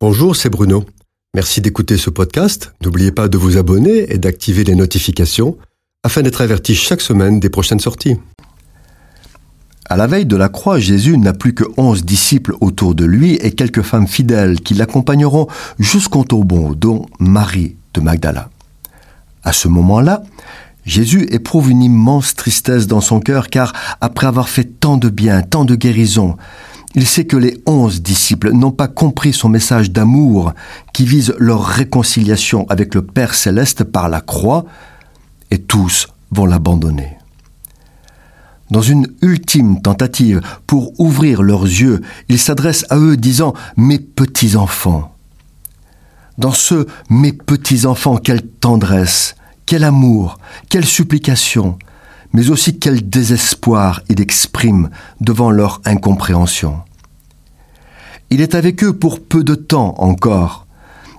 Bonjour, 0.00 0.36
c'est 0.36 0.48
Bruno. 0.48 0.84
Merci 1.34 1.60
d'écouter 1.60 1.96
ce 1.96 2.08
podcast. 2.08 2.72
N'oubliez 2.84 3.10
pas 3.10 3.26
de 3.26 3.36
vous 3.36 3.56
abonner 3.56 4.12
et 4.12 4.18
d'activer 4.18 4.62
les 4.62 4.76
notifications 4.76 5.58
afin 6.04 6.22
d'être 6.22 6.40
averti 6.40 6.76
chaque 6.76 7.00
semaine 7.00 7.40
des 7.40 7.50
prochaines 7.50 7.80
sorties. 7.80 8.16
À 9.86 9.96
la 9.96 10.06
veille 10.06 10.24
de 10.24 10.36
la 10.36 10.48
croix, 10.48 10.78
Jésus 10.78 11.18
n'a 11.18 11.32
plus 11.32 11.52
que 11.52 11.64
onze 11.76 12.04
disciples 12.04 12.54
autour 12.60 12.94
de 12.94 13.04
lui 13.04 13.34
et 13.42 13.50
quelques 13.50 13.82
femmes 13.82 14.06
fidèles 14.06 14.60
qui 14.60 14.74
l'accompagneront 14.74 15.48
jusqu'au 15.80 16.22
tombeau, 16.22 16.76
dont 16.76 17.06
Marie 17.18 17.74
de 17.92 18.00
Magdala. 18.00 18.50
À 19.42 19.52
ce 19.52 19.66
moment-là, 19.66 20.22
Jésus 20.84 21.26
éprouve 21.30 21.72
une 21.72 21.82
immense 21.82 22.36
tristesse 22.36 22.86
dans 22.86 23.00
son 23.00 23.18
cœur 23.18 23.48
car 23.48 23.72
après 24.00 24.28
avoir 24.28 24.48
fait 24.48 24.78
tant 24.78 24.96
de 24.96 25.08
bien, 25.08 25.42
tant 25.42 25.64
de 25.64 25.74
guérison, 25.74 26.36
il 26.94 27.06
sait 27.06 27.26
que 27.26 27.36
les 27.36 27.62
onze 27.66 28.02
disciples 28.02 28.52
n'ont 28.52 28.70
pas 28.72 28.88
compris 28.88 29.32
son 29.32 29.48
message 29.48 29.90
d'amour 29.90 30.54
qui 30.92 31.04
vise 31.04 31.34
leur 31.38 31.64
réconciliation 31.64 32.66
avec 32.68 32.94
le 32.94 33.02
Père 33.02 33.34
céleste 33.34 33.84
par 33.84 34.08
la 34.08 34.20
croix, 34.20 34.64
et 35.50 35.58
tous 35.58 36.08
vont 36.30 36.46
l'abandonner. 36.46 37.18
Dans 38.70 38.82
une 38.82 39.06
ultime 39.22 39.80
tentative 39.80 40.42
pour 40.66 40.98
ouvrir 41.00 41.42
leurs 41.42 41.64
yeux, 41.64 42.02
il 42.28 42.38
s'adresse 42.38 42.84
à 42.90 42.98
eux 42.98 43.16
disant⁇ 43.16 43.50
Mes 43.76 43.98
petits-enfants⁇ 43.98 45.14
Dans 46.40 46.52
ce⁇ 46.52 46.74
Mes 47.08 47.32
petits-enfants, 47.32 48.18
quelle 48.18 48.42
tendresse, 48.42 49.36
quel 49.64 49.84
amour, 49.84 50.38
quelle 50.68 50.84
supplication, 50.84 51.78
mais 52.32 52.50
aussi 52.50 52.78
quel 52.78 53.08
désespoir 53.08 54.02
il 54.08 54.20
exprime 54.20 54.90
devant 55.20 55.50
leur 55.50 55.80
incompréhension. 55.84 56.80
Il 58.30 58.40
est 58.40 58.54
avec 58.54 58.84
eux 58.84 58.92
pour 58.92 59.20
peu 59.24 59.42
de 59.42 59.54
temps 59.54 59.94
encore, 59.98 60.66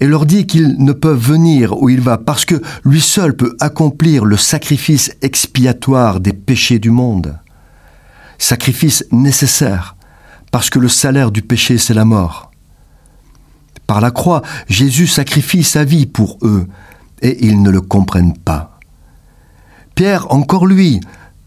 et 0.00 0.06
leur 0.06 0.26
dit 0.26 0.46
qu'ils 0.46 0.82
ne 0.82 0.92
peuvent 0.92 1.18
venir 1.18 1.80
où 1.82 1.88
il 1.88 2.00
va 2.00 2.18
parce 2.18 2.44
que 2.44 2.60
lui 2.84 3.00
seul 3.00 3.36
peut 3.36 3.56
accomplir 3.60 4.24
le 4.24 4.36
sacrifice 4.36 5.12
expiatoire 5.22 6.20
des 6.20 6.32
péchés 6.32 6.78
du 6.78 6.90
monde. 6.90 7.38
Sacrifice 8.38 9.04
nécessaire, 9.12 9.96
parce 10.50 10.70
que 10.70 10.78
le 10.78 10.88
salaire 10.88 11.30
du 11.30 11.42
péché 11.42 11.78
c'est 11.78 11.94
la 11.94 12.04
mort. 12.04 12.50
Par 13.86 14.00
la 14.00 14.10
croix, 14.10 14.42
Jésus 14.68 15.06
sacrifie 15.06 15.64
sa 15.64 15.84
vie 15.84 16.06
pour 16.06 16.38
eux, 16.42 16.66
et 17.22 17.44
ils 17.44 17.60
ne 17.62 17.70
le 17.70 17.80
comprennent 17.80 18.36
pas. 18.36 18.69
Pierre, 19.94 20.32
encore 20.32 20.66
lui, 20.66 21.00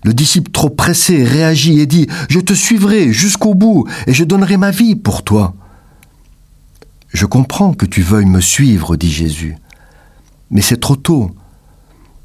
le 0.03 0.13
disciple 0.13 0.51
trop 0.51 0.69
pressé 0.69 1.23
réagit 1.23 1.79
et 1.79 1.85
dit⁇ 1.85 2.05
Je 2.29 2.39
te 2.39 2.53
suivrai 2.53 3.13
jusqu'au 3.13 3.53
bout 3.55 3.87
et 4.07 4.13
je 4.13 4.23
donnerai 4.23 4.57
ma 4.57 4.71
vie 4.71 4.95
pour 4.95 5.23
toi⁇ 5.23 5.55
Je 7.13 7.25
comprends 7.25 7.73
que 7.73 7.85
tu 7.85 8.01
veuilles 8.01 8.25
me 8.25 8.41
suivre, 8.41 8.95
dit 8.95 9.11
Jésus, 9.11 9.55
mais 10.51 10.61
c'est 10.61 10.79
trop 10.79 10.95
tôt. 10.95 11.31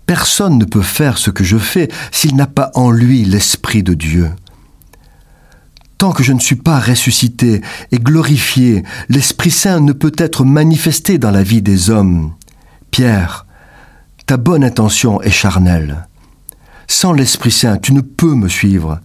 Personne 0.07 0.59
ne 0.59 0.65
peut 0.65 0.83
faire 0.83 1.19
ce 1.19 1.31
que 1.31 1.45
je 1.45 1.59
fais 1.59 1.89
s'il 2.11 2.35
n'a 2.35 2.47
pas 2.47 2.71
en 2.75 2.91
lui 2.91 3.25
l'Esprit 3.25 3.83
de 3.83 3.95
Dieu. 3.95 4.31
Tant 5.99 6.13
que 6.13 6.23
je 6.23 6.33
ne 6.33 6.41
suis 6.41 6.57
pas 6.57 6.79
ressuscité 6.79 7.61
et 7.91 7.99
glorifié, 7.99 8.85
l'Esprit 9.09 9.51
Saint 9.51 9.81
ne 9.81 9.93
peut 9.93 10.15
être 10.17 10.45
manifesté 10.45 11.19
dans 11.19 11.33
la 11.33 11.43
vie 11.43 11.61
des 11.61 11.91
hommes. 11.91 12.35
Pierre, 12.93 13.47
ta 14.29 14.37
bonne 14.37 14.63
intention 14.63 15.23
est 15.23 15.31
charnelle. 15.31 16.07
Sans 16.87 17.15
l'Esprit 17.15 17.51
Saint, 17.51 17.79
tu 17.79 17.95
ne 17.95 18.03
peux 18.03 18.35
me 18.35 18.47
suivre. 18.47 19.01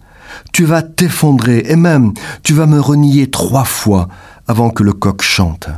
Tu 0.52 0.66
vas 0.66 0.82
t'effondrer 0.82 1.64
et 1.66 1.76
même 1.76 2.12
tu 2.42 2.52
vas 2.52 2.66
me 2.66 2.78
renier 2.78 3.30
trois 3.30 3.64
fois 3.64 4.08
avant 4.46 4.68
que 4.68 4.82
le 4.82 4.92
coq 4.92 5.22
chante. 5.22 5.70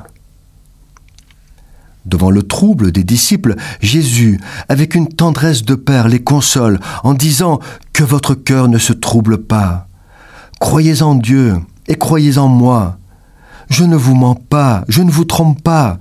Devant 2.06 2.32
le 2.32 2.42
trouble 2.42 2.90
des 2.90 3.04
disciples, 3.04 3.54
Jésus, 3.80 4.40
avec 4.68 4.96
une 4.96 5.06
tendresse 5.06 5.62
de 5.62 5.76
Père, 5.76 6.08
les 6.08 6.24
console 6.24 6.80
en 7.04 7.14
disant 7.14 7.60
que 7.92 8.02
votre 8.02 8.34
cœur 8.34 8.66
ne 8.66 8.78
se 8.78 8.92
trouble 8.92 9.44
pas. 9.44 9.86
Croyez 10.58 11.02
en 11.02 11.14
Dieu 11.14 11.54
et 11.86 11.94
croyez 11.94 12.38
en 12.38 12.48
moi. 12.48 12.98
Je 13.70 13.84
ne 13.84 13.94
vous 13.94 14.16
mens 14.16 14.34
pas, 14.34 14.84
je 14.88 15.02
ne 15.02 15.10
vous 15.12 15.24
trompe 15.24 15.62
pas. 15.62 16.00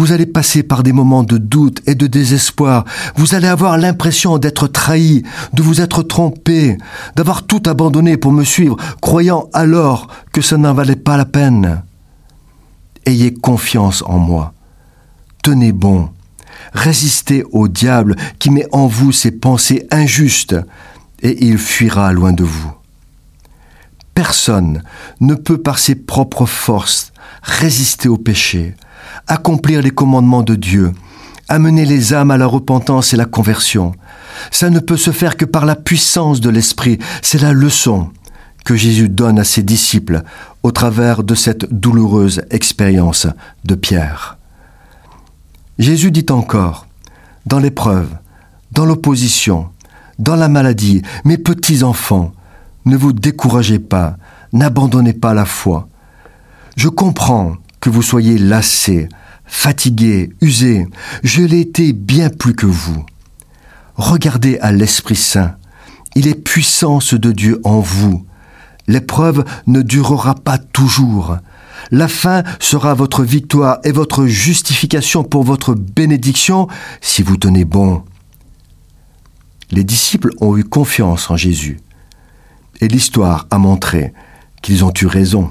Vous 0.00 0.12
allez 0.12 0.24
passer 0.24 0.62
par 0.62 0.82
des 0.82 0.94
moments 0.94 1.24
de 1.24 1.36
doute 1.36 1.82
et 1.86 1.94
de 1.94 2.06
désespoir. 2.06 2.86
Vous 3.16 3.34
allez 3.34 3.48
avoir 3.48 3.76
l'impression 3.76 4.38
d'être 4.38 4.66
trahi, 4.66 5.24
de 5.52 5.62
vous 5.62 5.82
être 5.82 6.02
trompé, 6.02 6.78
d'avoir 7.16 7.42
tout 7.42 7.62
abandonné 7.66 8.16
pour 8.16 8.32
me 8.32 8.42
suivre, 8.42 8.78
croyant 9.02 9.50
alors 9.52 10.08
que 10.32 10.40
ça 10.40 10.56
n'en 10.56 10.72
valait 10.72 10.96
pas 10.96 11.18
la 11.18 11.26
peine. 11.26 11.82
Ayez 13.04 13.34
confiance 13.34 14.02
en 14.06 14.16
moi. 14.16 14.54
Tenez 15.42 15.72
bon. 15.72 16.08
Résistez 16.72 17.44
au 17.52 17.68
diable 17.68 18.16
qui 18.38 18.48
met 18.48 18.66
en 18.72 18.86
vous 18.86 19.12
ses 19.12 19.32
pensées 19.32 19.86
injustes, 19.90 20.56
et 21.20 21.44
il 21.44 21.58
fuira 21.58 22.10
loin 22.14 22.32
de 22.32 22.44
vous. 22.44 22.72
Personne 24.14 24.82
ne 25.20 25.34
peut 25.34 25.58
par 25.58 25.78
ses 25.78 25.94
propres 25.94 26.46
forces 26.46 27.09
résister 27.42 28.08
au 28.08 28.16
péché, 28.16 28.74
accomplir 29.26 29.82
les 29.82 29.90
commandements 29.90 30.42
de 30.42 30.54
Dieu, 30.54 30.92
amener 31.48 31.84
les 31.84 32.14
âmes 32.14 32.30
à 32.30 32.36
la 32.36 32.46
repentance 32.46 33.12
et 33.12 33.16
la 33.16 33.24
conversion. 33.24 33.92
Ça 34.50 34.70
ne 34.70 34.78
peut 34.78 34.96
se 34.96 35.10
faire 35.10 35.36
que 35.36 35.44
par 35.44 35.66
la 35.66 35.76
puissance 35.76 36.40
de 36.40 36.48
l'Esprit. 36.48 36.98
C'est 37.22 37.42
la 37.42 37.52
leçon 37.52 38.10
que 38.64 38.76
Jésus 38.76 39.08
donne 39.08 39.38
à 39.38 39.44
ses 39.44 39.62
disciples 39.62 40.22
au 40.62 40.70
travers 40.70 41.22
de 41.22 41.34
cette 41.34 41.72
douloureuse 41.72 42.42
expérience 42.50 43.26
de 43.64 43.74
Pierre. 43.74 44.38
Jésus 45.78 46.10
dit 46.10 46.26
encore, 46.30 46.86
dans 47.46 47.58
l'épreuve, 47.58 48.08
dans 48.72 48.84
l'opposition, 48.84 49.68
dans 50.18 50.36
la 50.36 50.48
maladie, 50.48 51.02
mes 51.24 51.38
petits 51.38 51.82
enfants, 51.82 52.32
ne 52.84 52.96
vous 52.96 53.12
découragez 53.12 53.78
pas, 53.78 54.16
n'abandonnez 54.52 55.14
pas 55.14 55.34
la 55.34 55.46
foi. 55.46 55.88
Je 56.76 56.88
comprends 56.88 57.56
que 57.80 57.90
vous 57.90 58.02
soyez 58.02 58.38
lassés, 58.38 59.08
fatigués, 59.46 60.30
usés. 60.40 60.86
Je 61.22 61.42
l'ai 61.42 61.60
été 61.60 61.92
bien 61.92 62.30
plus 62.30 62.54
que 62.54 62.66
vous. 62.66 63.04
Regardez 63.96 64.58
à 64.60 64.72
l'Esprit 64.72 65.16
Saint. 65.16 65.56
Il 66.14 66.26
est 66.26 66.34
puissance 66.34 67.14
de 67.14 67.32
Dieu 67.32 67.60
en 67.64 67.80
vous. 67.80 68.24
L'épreuve 68.86 69.44
ne 69.66 69.82
durera 69.82 70.34
pas 70.34 70.58
toujours. 70.58 71.36
La 71.90 72.08
fin 72.08 72.42
sera 72.58 72.94
votre 72.94 73.24
victoire 73.24 73.78
et 73.84 73.92
votre 73.92 74.26
justification 74.26 75.24
pour 75.24 75.44
votre 75.44 75.74
bénédiction 75.74 76.68
si 77.00 77.22
vous 77.22 77.36
tenez 77.36 77.64
bon. 77.64 78.02
Les 79.70 79.84
disciples 79.84 80.30
ont 80.40 80.56
eu 80.56 80.64
confiance 80.64 81.30
en 81.30 81.36
Jésus. 81.36 81.78
Et 82.80 82.88
l'histoire 82.88 83.46
a 83.50 83.58
montré 83.58 84.12
qu'ils 84.62 84.84
ont 84.84 84.92
eu 85.00 85.06
raison. 85.06 85.50